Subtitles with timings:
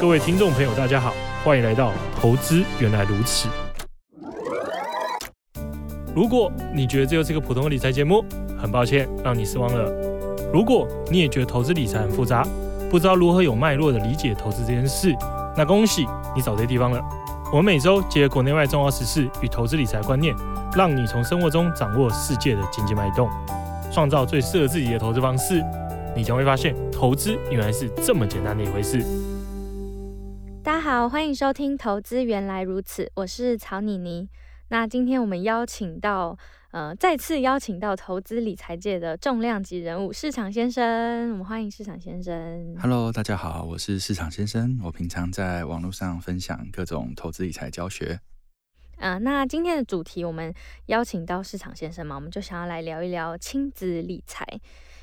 [0.00, 1.12] 各位听众朋友，大家好，
[1.44, 3.50] 欢迎来到投资原来如此。
[6.14, 8.24] 如果你觉得这就是个普通的理财节目，
[8.58, 9.92] 很抱歉让你失望了。
[10.50, 12.46] 如果你也觉得投资理财很复杂，
[12.90, 15.14] 不知道如何有脉络的理解投资这件事，
[15.54, 16.98] 那恭喜你找对地方了。
[17.52, 20.34] 我们每周结合国内外重要时事与投资理财观念，
[20.74, 23.28] 让你从生活中掌握世界的经济脉动，
[23.92, 25.62] 创造最适合自己的投资方式。
[26.16, 29.04] 你将会发现，投资原来是这么简单的一回事。
[30.62, 34.28] 大家好，欢迎收听《投资原来如此》，我是曹妮妮。
[34.68, 36.36] 那今天我们邀请到，
[36.70, 42.76] 呃，再次邀请到投资理财界的重量级人物市场先生，我们欢迎市场先生。
[42.78, 44.78] Hello，大家好，我是市场先生。
[44.84, 48.20] 我平常在网络上分享各种投资理财教学。
[48.98, 50.52] 啊、呃，那今天的主题我们
[50.86, 54.46] 邀请到市场先生嘛，我们就想要来聊一聊亲子理财，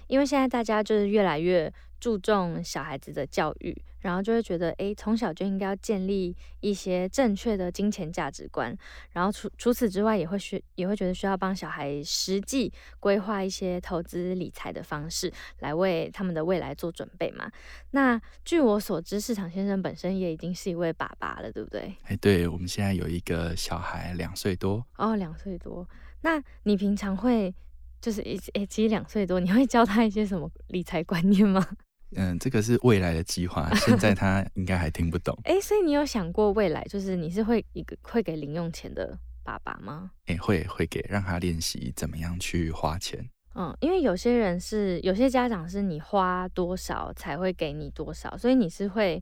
[0.08, 8.76] 因为现在大家就是越来越注重小孩子的教育，然后就会觉得，诶，从小就应该要建立一些正确的金钱价值观，
[9.12, 17.50] 然后除除此之外，也会需也会觉得需要帮小孩实际规划一些投资理财的方式，来为他们的未来做准备嘛。
[17.92, 21.96] 那据我所知，市场先生本身也已经是一位爸爸了，对不对？
[22.10, 24.86] 诶，对，我们现在有一个小孩两岁多。
[24.98, 25.88] 哦，两岁多。
[26.22, 27.54] 那你平常会
[28.02, 31.66] 就是诶诶，其实两岁多，你会教他一些什么理财观念吗？
[32.16, 35.38] 嗯，这个是未来的计划，现在他应该还听不懂。
[35.44, 40.12] 哎，所以你有想过未来，就是你是会一个会给零用钱的爸爸吗？
[40.28, 43.30] 哎，会会给，让他练习怎么样去花钱。
[43.56, 49.22] 嗯，因为有些人是，有些家长是你花多少才会给你多少，所以你是会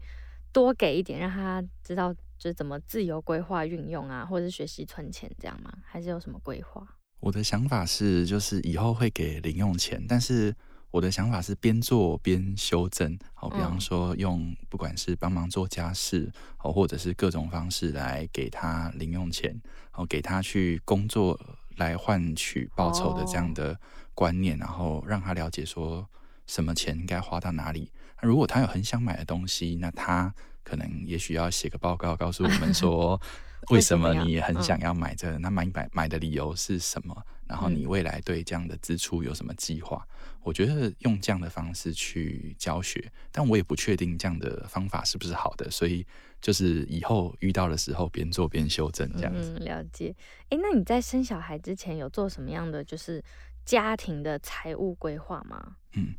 [0.52, 5.74] 多给一点，让他知道就是怎么自由规划运用啊，或者是学习存钱这样吗？
[5.84, 6.86] 还是有什么规划？
[7.20, 10.56] 我的想法是，就是以后会给零用钱，但是。
[10.92, 21.38] 我的想法是边做边修正，好，比方说用不管是帮忙做家事，好，或者是各种方式来给他零用钱，好，给他去工作
[21.76, 23.78] 来换取报酬的这样的
[24.14, 26.08] 观念，然后让他了解说
[26.48, 27.92] 什么钱应该花到哪里。
[28.22, 30.34] 那如果他有很想买的东西，那他
[30.64, 33.20] 可能也许要写个报告告诉我们说。
[33.70, 35.38] 为什么你很想要买这个？
[35.40, 37.26] 那买买买的理由是什么？
[37.48, 40.06] 然后你未来对这样的支出有什么计划？
[40.42, 46.06] 我觉得用这样的方式去教学，但我也不确定这样的方法是不是好的，所以
[46.40, 49.56] 就是以后遇到的时候边做边修正这样子。
[49.60, 50.16] 嗯，了解。
[50.50, 53.24] 诶，那你在生小孩之前有做什么样的就是
[53.64, 55.78] 家庭的财务规划吗？
[55.94, 56.14] 嗯，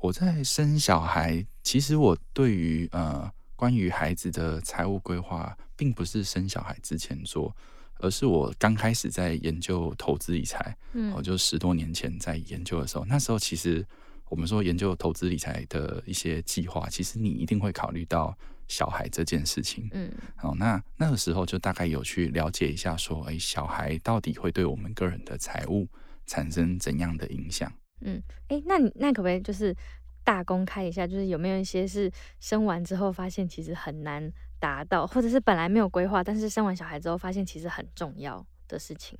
[0.00, 3.30] 我在生小孩，其实我对于呃。
[3.60, 7.56] 关于孩子的财务规划，并不是生小孩之前做，
[8.00, 13.82] 而是我刚开始在研究投资理财，嗯，我就十多年前在研究的时候，那时候其实
[14.28, 18.36] 我们说研究投资理财的一些计划，其实你一定会考虑到
[18.68, 25.88] 小孩这件事情，嗯，好，那那个时候就大概有去了解一下，说，哎，小孩到底会对我们个人的财务
[26.26, 27.72] 产生怎样的影响？
[28.02, 29.74] 嗯，哎，那你那可不可以就是？
[30.22, 32.08] 大公开一下，就是有没有一些是
[32.40, 39.18] 生完之后发现其实很难达到，或者是本来没有规划，但是生完小孩之后发现其实很重要的事情？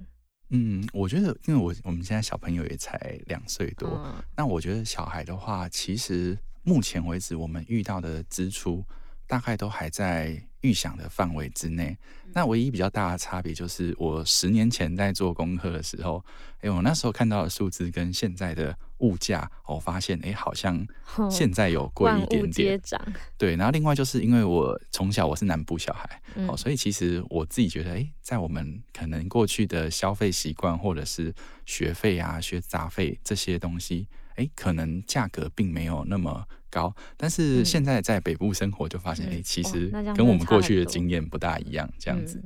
[0.51, 8.85] 嗯，我觉得，因为我我们现在小朋友也才两岁多，嗯，那我觉得小孩的话，其实目前为止我们遇到的支出
[9.27, 11.97] 大概都还在预想的范围之内。
[12.33, 16.25] 那唯一比较大的差别就是，我十年前在做功课的时候，
[16.61, 20.87] 哎，我那时候看到的数字跟现在的物价，我发现，哎，好像
[21.29, 22.81] 现在有 贵一点点。
[23.37, 31.35] 对，然后另外就是因为我从小我是南部小孩，哦，所以其实我自己觉得，哎，在我们可能过去的消费习惯或者是
[31.67, 34.07] 学费啊、学杂费这些东西，
[34.37, 36.95] 哎，可能价格并没有那么高。
[37.17, 42.25] 但是现在在北部生活，就发现，哎，其实跟我们过去的经验不大一样，这样。
[42.25, 42.43] 子，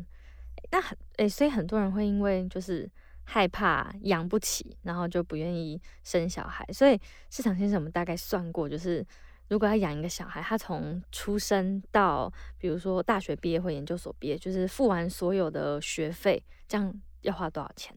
[0.72, 2.90] 那很诶，所以很多人会因为就是
[3.22, 6.66] 害怕养不起，然后就不愿意生小孩。
[6.72, 6.98] 所以
[7.30, 9.06] 市场先生，我们大概算过，就是
[9.48, 17.96] 如果要养一个小孩，他从出生到比如说大学毕业或研究所毕业，就是付完所有的学费，这样要花多少钱？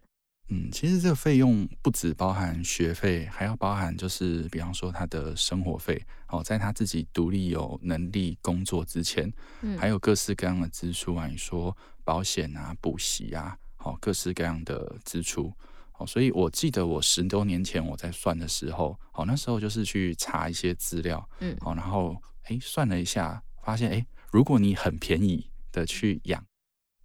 [0.49, 9.29] 嗯，其实这个费用不只包含学费，还要包含就是，比方说他的生活费哦，在他自己独立有能力工作之前，
[9.61, 15.51] 嗯，还有各式各样的支出啊，你说保险啊、补习啊，好，各式各样的支出
[15.97, 16.07] 哦。
[16.07, 26.41] 所以我记得我十多年前我在算的时候，哦，那时候就是去查一些资料，嗯，好，然后哎算了一下，发现哎，如果你很便宜的去养，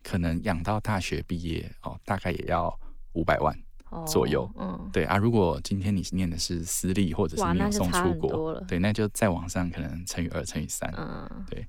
[0.05, 2.79] 可能养到大学毕业哦，大概也要。
[3.15, 3.57] 五百万
[4.07, 5.17] 左右，哦、嗯，对啊。
[5.17, 11.67] 如果今天你念的是私立，或者是没有送出国，对，那就再往上可能乘以二，乘以三，嗯，对。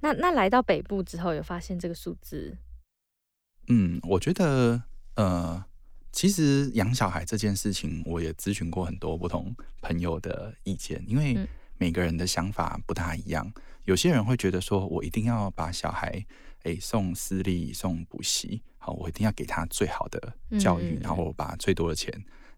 [0.00, 2.56] 那那来到北部之后，有发现这个数字？
[3.68, 4.82] 嗯，我觉得
[5.16, 5.64] 呃，
[6.12, 11.38] 其实养小孩这件事情，我也咨询过很多不同朋友的意见，因为
[11.78, 13.52] 每个人的想法不大一样。
[13.84, 16.24] 有些人会觉得说，我一定要把小孩
[16.68, 22.12] 诶送私立、送补习，好，我一定要给他最好的教育，然后把最多的钱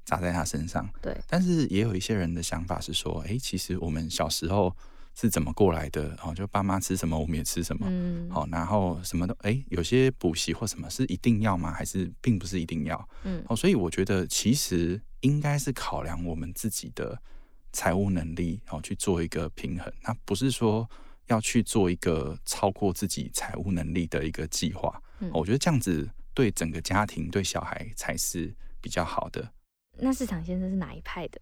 [0.05, 0.89] 砸在他身上。
[1.01, 1.17] 对。
[1.29, 4.77] 但是也有一些人的想法是说，诶，其实我们小时候
[5.15, 6.17] 是怎么过来的？
[6.25, 7.87] 哦，就爸妈吃什么，我们也吃什么。
[7.89, 8.29] 嗯。
[8.31, 11.73] 好，然后什么都诶，有些补习或什么是一定要吗？
[11.73, 13.09] 还是并不是一定要？
[13.23, 13.45] 嗯。
[13.49, 17.17] 哦，所以我觉得其实应该是考量我们自己的
[17.73, 19.93] 财务能力，然后去做一个平衡。
[20.03, 20.89] 那不是说。
[21.31, 29.53] 要去做一个超过自己财务能力的一个计划，嗯，我觉得这样子对整个家庭、对小孩才是比较好的。
[29.99, 31.41] 那市场先生是哪一派的？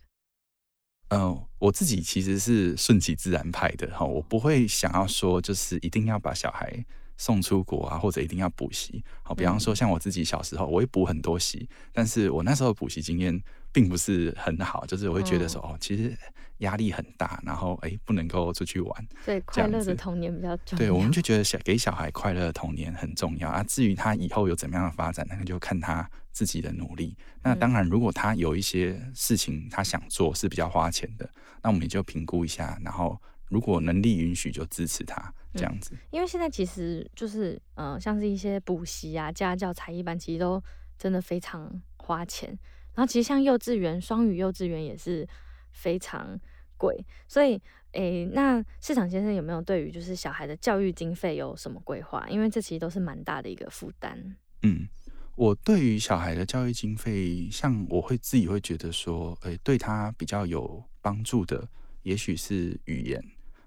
[1.08, 6.84] 嗯、呃，我自己其实是顺其自然派的哈，我不会想要说就是一定要把小孩
[7.18, 9.04] 送出国啊，或者一定要补习。
[9.22, 13.38] 好，比方说像我自己小时候，我会补很多习，但是我那时候补习经验
[13.70, 16.16] 并不是很好，就是我会觉得说，哦，其实。
[16.58, 20.78] 压力很大，然后哎，不能够出去玩，对，快乐的童年比较重要。
[20.78, 23.62] 对，我们就觉得小给小孩快乐的童年很重要啊。
[23.62, 27.16] 至于他以后有怎么样的发展，那个就看他自己的努力。
[27.44, 31.30] 那当然，如果他有一些事情他想做是比较花钱的，
[31.62, 33.16] 那我们也就评估一下，然后
[33.48, 35.96] 如果能力允许，就支持他这样子。
[36.10, 40.62] 因为现在其实就是呃，像是一些补习啊、家教、才艺班，其实都
[40.98, 42.48] 真的非常花钱。
[42.94, 45.28] 然后其实像幼稚园、双语幼稚园也是。
[45.70, 46.40] 非常
[46.76, 47.52] 贵，所以，
[47.92, 52.26] 诶、欸，那市场先生有没有对于就是小孩的教育经费有什么规划？
[52.28, 54.36] 因为这其实都是蛮大的一个负担。
[54.62, 54.88] 嗯，
[55.36, 61.68] 我对于小孩的教育经费，像我会自己会觉得说，诶、欸，对他比较有帮助的，
[62.02, 63.22] 也许是语言。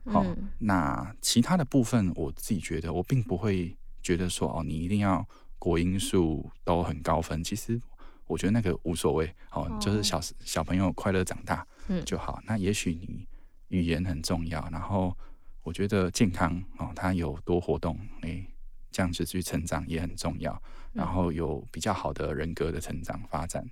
[0.06, 5.28] 好、嗯，那其他的部分，我自己觉得我并不会觉得说，哦，你一定要
[5.60, 7.44] 国英数都很高分。
[7.44, 7.80] 其实
[8.28, 11.66] 我觉得那个无所谓，哦，就是小小朋友快乐长大。
[12.06, 12.42] 就好。
[12.46, 13.28] 那也许你
[13.68, 15.14] 语言很重要，然后
[15.62, 18.48] 我觉得健康哦，他有多活动，诶、欸，
[18.92, 20.62] 这样子去成长也很重要。
[20.94, 23.68] 然后有比较好的人格的成长发展，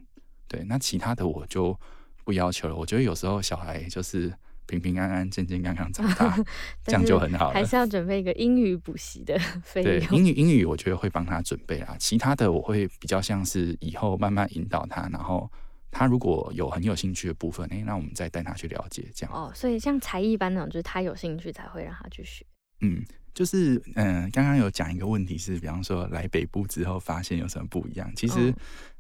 [0.50, 0.64] 对。
[0.66, 1.80] 那其他的我就
[2.26, 2.76] 不要求了。
[2.76, 4.34] 我觉得有时候小孩就是
[4.70, 6.38] 平平安安、健健康康长大，
[6.86, 7.54] 这样就很好了。
[7.54, 10.08] 还是要准备一个英语补习的 费用。
[10.08, 11.96] 对，英语英语我觉得会帮他准备啦。
[12.00, 15.52] 其他的我会比较像是以后慢慢引导他，然后。
[15.92, 19.36] 他如果有很有兴趣的部分，哎、欸，那我们再带他去了解这样。
[19.36, 22.46] 哦，所以像才艺班那种，就是他有兴趣才会让他去学。
[22.82, 28.08] 嗯，就是嗯，刚刚有讲一个问题是，比方说来北部之后发现有什么不一样？
[28.16, 28.56] 其实，嗯、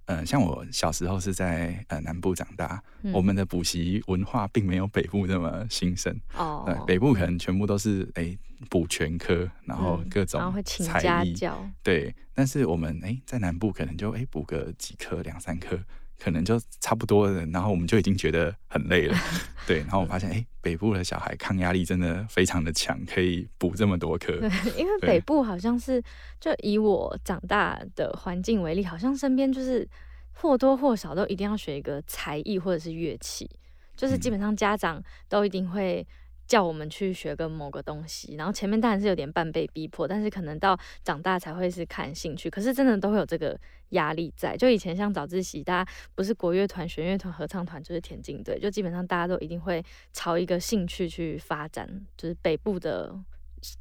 [0.09, 6.19] 呃，像我小时候是在呃南部长大，嗯、我们的补习文化并没有北部那么兴盛。
[6.35, 8.35] 哦，对，北部可能全部都是哎
[8.71, 11.73] 补全科，然后各种才艺、嗯、然后会请。
[11.83, 15.79] 对，但是我们哎在南部可能就哎补个几科两三科。
[16.19, 19.17] 可能就差不多了，然后我们就已经觉得很累了，
[19.65, 19.79] 对。
[19.79, 24.37] 然后我发现，哎、欸，北部的小孩抗压力真的非常的强，可以补这么多课。
[24.37, 26.03] 对， 因为北部好像是，
[26.39, 29.87] 就以我长大的环境为例，好像身边就是
[30.33, 33.49] 或多或少都一定要学一个才艺或者是乐器，
[33.95, 36.05] 就是基本上家长都一定会。
[36.49, 42.49] 叫我们去学个某个东西，然后前面当然是有点半被逼迫，但是可能到长大才会是看兴趣。
[42.49, 43.57] 可是真的都会有这个
[43.89, 44.57] 压力在。
[44.57, 51.87] 就以前像早自习，大家不是国乐团、弦乐团、合唱团，就是田径队，就基本上大家都一定会朝一个兴趣去发展。
[52.17, 53.15] 就是北部的，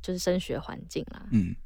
[0.03, 1.27] 就是升学环境啦。
[1.33, 1.57] 嗯，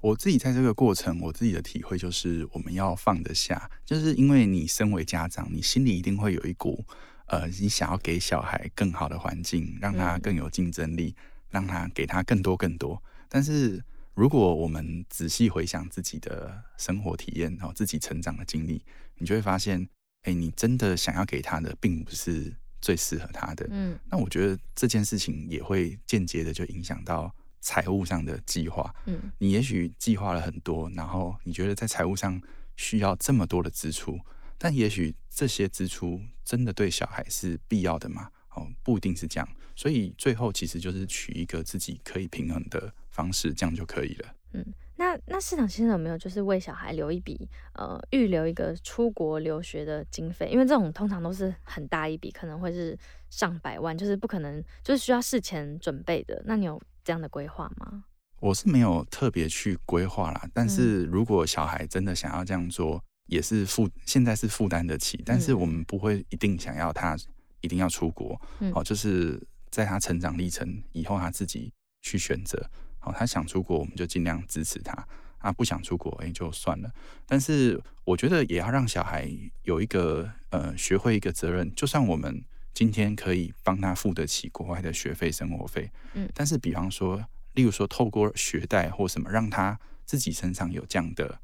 [0.00, 6.84] 我自己在这个过程，我自己的体会就是，我们要放得下，就是因为你身为家长，你心里一定会有一股。
[7.32, 13.02] 呃，你想要给小孩更好的环境，让他更有竞争力，嗯，让他给他更多更多。
[13.26, 18.84] 但是，如果我们仔细回想自己的生活体验，然后自己成长的经历，
[19.16, 19.88] 你就会发现，
[20.24, 23.66] 哎，你真的想要给他的，并不是最适合他的。
[23.70, 28.94] 嗯，那我觉得这件事情也会间接的就影响到财务上的计划。
[29.06, 32.38] 嗯，你也许计划了很多，然后你觉得在财务上
[32.76, 34.20] 需要这么多的支出。
[34.58, 38.30] 但也许这些支出真的对小孩是必要的吗？
[38.54, 39.48] 哦，不一定是这样。
[39.74, 44.34] 所以最后其实就是取一个自己可以平衡的方式，这样就可以了。
[44.52, 44.64] 嗯，
[44.96, 50.50] 那那市场先生有没有就是为小孩留一笔呃预留一个出国留学的经费？
[50.52, 52.96] 因为这种通常都是很大一笔，可能会是
[53.30, 56.42] 上百万，就是不可能就是需要事前准备的。
[56.44, 58.04] 那你有这样的规划吗？
[58.40, 63.02] 我是没有特别去规划啦，但是如果小孩真的想要这样做。
[63.32, 67.16] 也是负，现在是负担得起，但是我们不会一定想要他
[67.62, 71.72] 一定要出国，嗯，哦，就是在他成长历程以后他自己
[72.02, 74.92] 去选择，好，他想出国，我们就尽量支持他。
[75.38, 76.88] 啊，不想出国，哎，就算了。
[77.26, 79.28] 但是我觉得也要让小孩
[79.64, 81.68] 有一个呃，学会一个责任。
[81.74, 87.20] 就算我们今天可以帮他付得起国外的学费、生活费，嗯，但是比方说，
[87.54, 91.40] 例如说透过学贷或什么，让他自己身上有这样的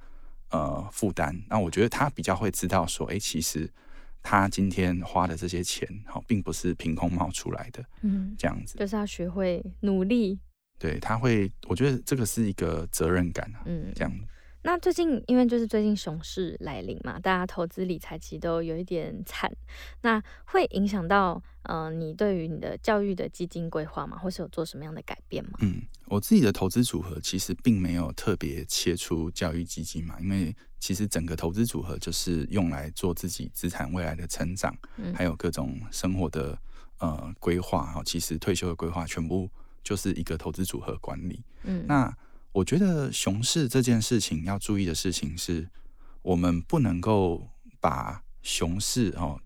[0.51, 3.71] 呃负担，那我觉得他比较会知道说，哎，其实。
[4.21, 10.39] 他今天花的这些钱，好，并不是凭空冒出来的，嗯，这样子，就是要学会努力。
[10.77, 14.13] 对，他会，我觉得这个是一个责任感，嗯，这样。
[14.63, 19.51] 那最近，因为就是最近熊市来临嘛，大家投资理财其实都有一点惨，
[20.03, 24.19] 那会影响到，嗯、呃，你对于你的教育的基金规划吗？
[24.19, 25.53] 或是有做什么样的改变吗？
[25.61, 36.59] 嗯，我自己的投资组合其实并没有特别切出教育基金嘛，因为其实整个投资组合就是用来做自己资产未来的成长，嗯、还有各种生活的
[36.99, 39.49] 呃规划哈，其实退休的规划全部
[39.85, 42.13] 就是一个投资组合管理，嗯，那。
[42.53, 45.69] 我觉得熊市这件事情要注意的事情是，
[46.23, 49.41] 我们不能够把熊市哦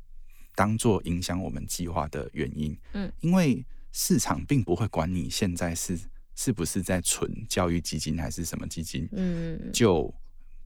[0.55, 2.79] 当做影响我们计划的原因。
[2.93, 5.99] 嗯，因为市场并不会管你现在是
[6.35, 9.07] 是不是在存教育基金还是什么基金。
[9.13, 10.13] 嗯，就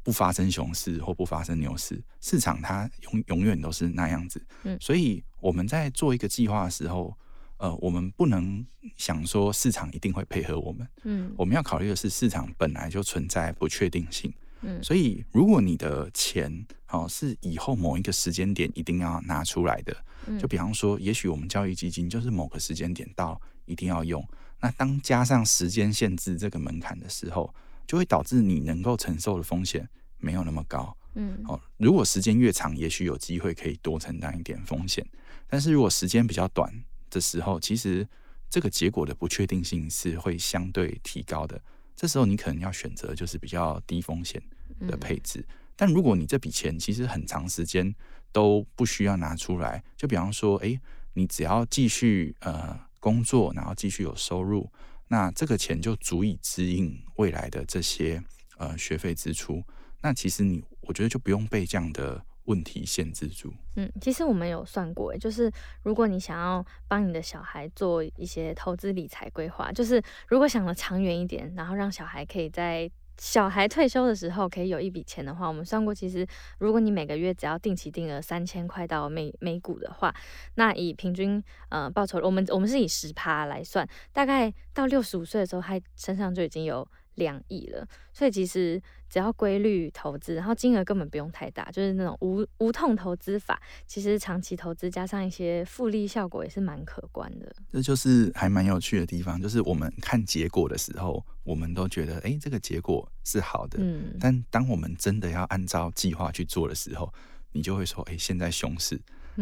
[0.03, 4.41] 不发生熊市或不发生牛市，市场它永永远都是那样子。
[4.63, 7.17] 嗯，所以我们在做一个计划的时候。
[7.59, 8.65] 呃，我们不能
[8.97, 10.87] 想说市场一定会配合我们。
[11.05, 14.33] 嗯，我们要考虑的是市场本来就存在不确定性。
[14.63, 19.97] 嗯，所以如果你的钱哦是以后某一个时间点一定要拿出来的，
[20.39, 24.27] 就比方说，也许我们交易基金就是某个时间点到一定要用。
[24.61, 27.55] 那当加上时间限制这个门槛的时候，
[27.87, 29.87] 就会导致你能够承受的风险
[30.19, 30.97] 没有那么高。
[31.15, 35.07] 嗯，哦，如果时间越长，也许有机会可以多承担一点风险。
[35.47, 36.73] 但是如果时间比较短，
[37.17, 38.07] 的时候，其实
[38.51, 41.59] 这个结果的不确定性是会相对提高的。
[41.97, 44.43] 这时候你可能要选择就是比较低风险
[44.87, 45.41] 的配置。
[45.41, 45.55] 嗯。
[45.75, 47.95] 但如果你这笔钱其实很长时间
[48.33, 50.79] 都不需要拿出来，就比方说，诶，
[51.15, 54.71] 你只要继续呃工作，然后继续有收入，
[55.09, 58.23] 那这个钱就足以支应未来的这些
[58.59, 59.65] 呃学费支出。
[60.03, 62.23] 那其实你我觉得就不用被这样的。
[62.47, 63.53] 问题限制住。
[63.77, 76.27] 嗯，其实我们有算过，就是如果你想要帮你的小孩做一些投资理财规划，就是如果想的长远一点，然后让小孩可以在小孩退休的时候可以有一笔钱的话，我们算过，其实
[76.59, 80.15] 如果你每个月只要定期定额三千块到每每股的话，
[80.57, 86.87] 那以平均呃报酬，我们我们是以十趴来算，大概到六十五岁的时候，他身上就已经有
[87.17, 88.81] 两亿了，所以其实
[89.11, 97.55] 只要规律投资，然后金额根本不用太大，就是那种无无痛投资法，其实长期投资加上一些复利效果也是蛮可观的。
[97.71, 107.13] 这就是还蛮有趣的地方，就是我们看结果的时候，我们都觉得哎，这个结果是好的，嗯，但当我们真的要按照计划去做的时候，
[107.53, 109.01] 你就会说，哎，现在熊市，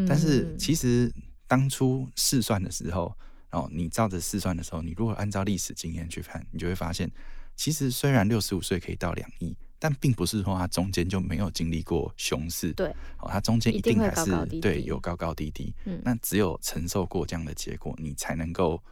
[0.09, 1.13] 但是其实
[1.49, 3.13] 当初试算的时候，
[3.51, 7.11] 然后，你照着试算的时候，你如果按照历史经验去看，你就会发现。
[7.57, 12.73] 其实虽然六十五岁可以到两亿，但并不是说它中间就没有经历过熊市。
[12.73, 15.75] 对，哦，它中间一定还是对有高高低低。
[15.85, 18.83] 嗯，那只有承受过这样的结果，你才能够，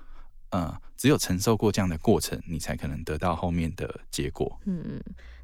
[0.50, 4.60] 呃，只有承受过这样的过程，你才可能得到后面的结果。
[4.66, 5.02] 嗯嗯。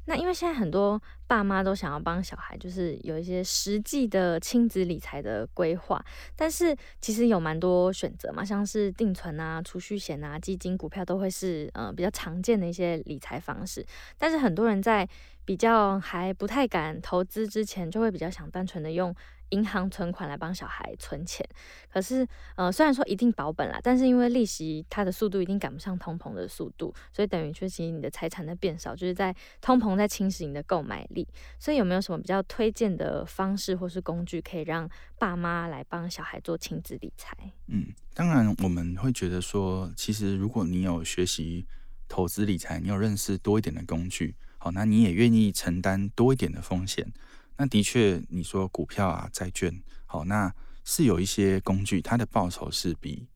[0.09, 6.03] 那因为现在很多爸妈都想要帮小孩，就是有一些实际的亲子理财的规划，
[6.35, 13.85] 但是其实有蛮多选择嘛，像是定存啊、储蓄险啊、基金、股票都会是呃比较常见的一些理财方式，
[14.17, 15.07] 但是很多人在
[15.45, 19.15] 比较还不太敢投资之前，就会比较想单纯的用。
[19.49, 21.47] 银行存款来帮小孩存钱，
[21.91, 31.27] 可是，呃，虽然说一定保本啦，但是因为利息它的速度一定赶不上通膨的速度，所以等于确实你的财产在变少，就是在通膨在侵蚀你的购买力。
[31.57, 37.35] 所以有没有什么比较推荐的方式或是工具，可以让爸妈来帮小孩做亲子理财？
[37.67, 41.65] 嗯，当然我们会觉得说，其实如果你有学习
[42.07, 47.11] 投资理财，你有认识多一点的工具，好，那你也愿意承担多一点的风险。
[47.59, 50.49] 那的确，你说股票啊、债券，好，那
[50.85, 53.27] 是有一些工具，它的报酬是比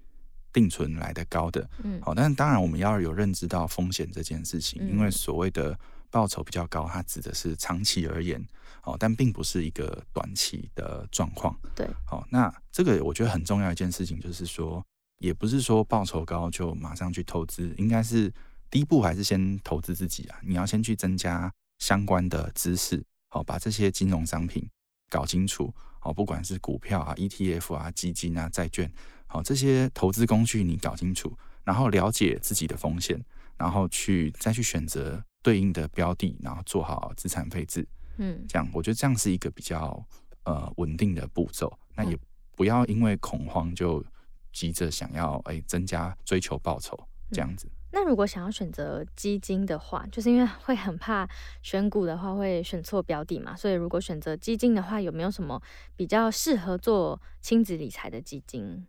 [0.53, 5.77] 定存来的高的，嗯，好，但是当然我们要有认知到风险这件事情，因为所谓的
[6.09, 8.41] 报酬比较高，它指的是长期而言，
[8.79, 14.81] 好，但并不是一个短期的状况，对，好，那这个我觉得很重要一件事情就是说，
[15.19, 18.33] 也不是说报酬高就马上去投资，应该是
[18.71, 23.03] 第一步还是先投资自己啊，你要先去增加相关的知识。
[23.33, 24.63] 好，把这些金融商品
[25.09, 25.73] 搞清楚。
[25.99, 28.87] 好，不管是股票啊、ETF 啊、基金啊、债券，
[29.25, 33.19] 好，这些投资工具你搞清楚，然后了解自己的风险。
[33.55, 37.87] 然后去再去选择对应的标的，然后做好资产配置。
[38.17, 40.05] 嗯，这样我觉得这样是一个比较
[40.43, 41.71] 呃稳定的步骤。
[41.95, 42.17] 那也
[42.55, 44.03] 不要因为恐慌就
[44.51, 46.95] 急着想要哎增加追求报酬
[47.31, 47.67] 这样子。
[47.95, 51.29] 那如果想要选择基金的话，就是因为会很怕
[51.61, 55.61] 选股的话会选错标的嘛，所以如果选择基金的话，有没有什么
[55.95, 58.87] 比较适合做亲子理财的基金？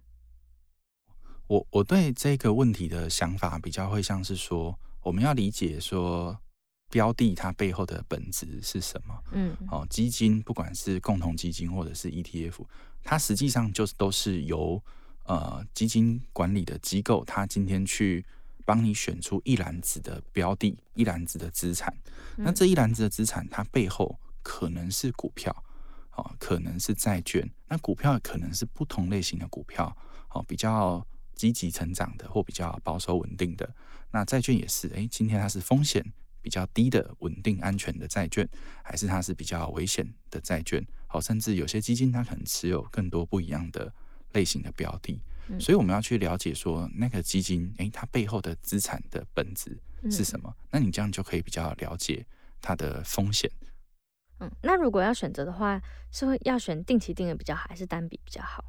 [1.49, 6.35] 我我对这个问题的想法比较会像是说，我们要理解说
[6.89, 9.15] 标的它背后的本质是什么。
[9.33, 12.65] 嗯，哦，基金不管是共同基金或者是 ETF，
[13.03, 14.83] 它实际上就是都是由
[15.25, 18.25] 呃基金管理的机构，它今天去。
[18.65, 21.95] 帮你选出一篮子的标的，一篮子的资产。
[22.37, 25.55] 那这一篮子的资产，它背后可能是股票，
[26.17, 27.49] 哦，可能是债券。
[27.69, 29.97] 那股票可能是不同类型的股票，
[30.31, 33.75] 哦，比较积极成长的，或比较保守稳定的。
[34.11, 36.05] 那债券也是，诶，今天它是风险
[36.41, 38.49] 比较低的、稳定安全的债券，
[38.83, 40.85] 还是它是比较危险的债券？
[41.07, 43.93] 好，甚至有些基金它可能持有更多不一样的
[44.33, 45.21] 类型的标的。
[45.61, 49.79] 所以我们要去了解说，那个基金，诶，它背后的资产的本质
[50.11, 50.49] 是什么？
[50.49, 50.69] 嗯。
[50.73, 52.27] 那你这样就可以比较了解
[52.63, 53.51] 它的风险。
[54.41, 58.65] 嗯，那如果要选择的话，是会要选定期定额比较好，还是单笔比较好？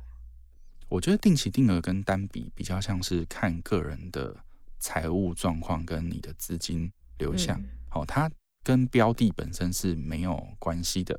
[0.89, 4.35] 我觉得定期定额跟单笔比较像是看个人的
[4.77, 7.63] 财务状况跟你的资金流向。
[7.87, 8.29] 好，嗯，它
[8.63, 11.17] 跟标的本身是没有关系的。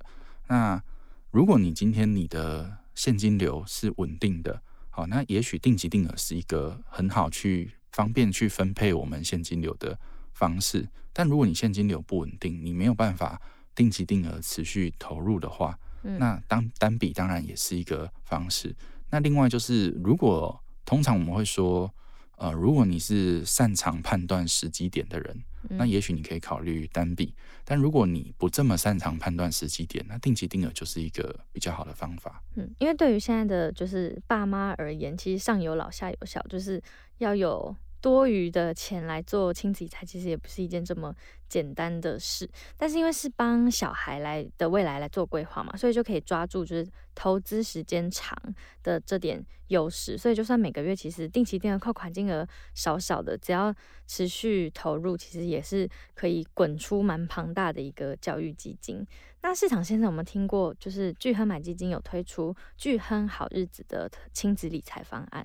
[0.49, 0.83] 那
[1.31, 4.63] 如果你今天你的现金流是稳定的。
[4.97, 9.99] 好，那也许定期定额是一个很好去方便去分配我们现金流的
[10.33, 10.89] 方式。
[11.13, 13.39] 但如果你现金流不稳定，你没有办法
[13.75, 18.75] 定期定额持续投入的话，那当单笔当然也是一个方式。
[19.11, 21.95] 那另外就是，如果通常我们会说，
[22.37, 25.45] 呃，如果你是擅长判断时机点的人。
[25.69, 32.41] 那也许你可以考虑单笔，但如果你不这么擅长判断时机点，那定期定额就是一个比较好的方法。
[32.55, 36.81] 嗯，因为对于现在的就是爸妈而言，其实上有老下有小，就是
[37.19, 37.75] 要有。
[38.07, 41.13] 多余的钱来做亲子理财，其实也不是一件这么
[41.49, 42.49] 简单的事。
[42.77, 48.41] 但是因为是帮小孩来的未来来做规划嘛，所以就可以抓住就是投资时间长
[48.85, 50.17] 的这点优势。
[50.17, 53.75] 所以就算每个月其实定期定额扣款金额少少的，只要
[54.07, 59.05] 持续投入，其实也是可以滚出蛮庞大的一个教育基金。
[59.43, 65.45] 那市场先生，我们听过就是巨亨买基金有推出巨亨好日子的亲子理财方案。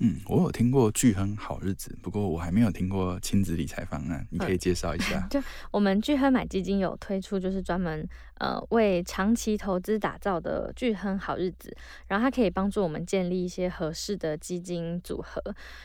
[0.00, 5.26] 嗯，我有听过聚亨好日子，不过我还没有听过亲子理财方案，你可以介绍一下。
[5.30, 8.08] 就我们聚亨买基金有推出，就是专门
[8.38, 15.42] 呃为长期投资打造的聚亨好日子，然后它可以帮助我们建立一些合适的基金组合。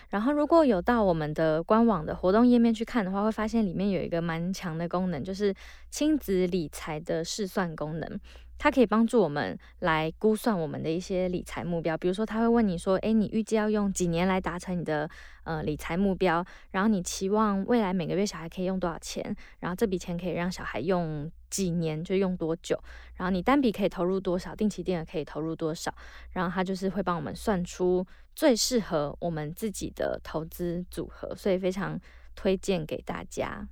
[0.09, 5.51] 然后如果有到我们的官网的活动页面去看的话，会发现里面有一个蛮强的功能，就是
[5.89, 8.19] 亲子理财的试算功能。
[8.57, 15.09] 它可以帮助我们来估算我们的一些理财目标，比如说他会问你说，诶，你预计要用几年来达成你的
[15.43, 16.45] 呃理财目标？
[16.71, 19.35] 然后你期望未来每个月小孩可以用多少钱？
[19.59, 22.81] 然后这笔钱可以让小孩用几年，就用多久？
[23.15, 24.55] 然后你单笔可以投入多少？
[24.55, 25.93] 定期定额可以投入多少？
[26.31, 31.99] 然后他就是会帮我们算出最适合我们自己的投资组合，所以非常
[32.33, 33.67] 推荐给大家。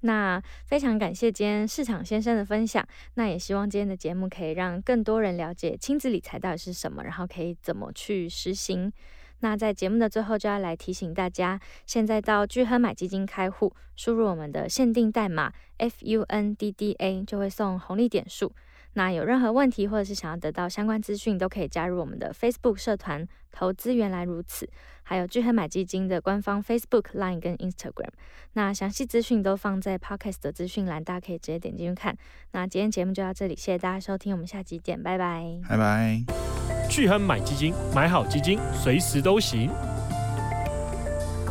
[0.00, 8.92] 那非常感谢今天市场先生的分享，那也希望今天的节目可以让更多人了解亲子理财到底是什么，然后可以怎么去实行。
[9.40, 18.52] 那在节目的最后就要来提醒大家，现在到聚亨买基金开户，输入我们的限定代码 FUNDDA 就会送红利点数。
[18.96, 24.66] 那有任何问题或者是想要得到相关资讯，都可以加入我们的 Facebook 社团“投资原来如此”，
[25.04, 28.08] 还有聚亨买基金的官方 Facebook、Line 跟 Instagram。
[28.54, 32.16] 那详细资讯都放在 Podcast 的资讯栏，大家可以直接点进去看。
[32.52, 36.24] 那今天节目就到这里，谢谢大家收听，我们下集见，拜拜，拜拜。
[36.88, 39.68] 聚亨买基金，买好基金，随时都行。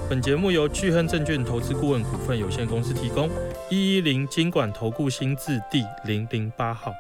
[0.10, 3.30] 本节目由巨亨证券投资顾问股份有限公司提供，
[3.70, 6.92] 一一零金管投顾新字第零零八号。